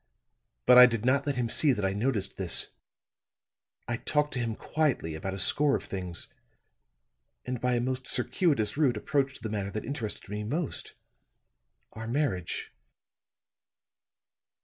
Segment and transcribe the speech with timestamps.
[0.65, 2.69] But I did not let him see that I noticed this.
[3.87, 6.27] I talked to him quietly about a score of things;
[7.45, 10.95] and by a most circuitous route approached the matter that interested me most
[11.93, 12.73] our marriage.